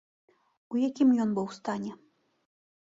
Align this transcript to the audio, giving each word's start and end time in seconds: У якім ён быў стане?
У 0.77 0.81
якім 0.87 1.13
ён 1.27 1.37
быў 1.37 1.47
стане? 1.61 1.91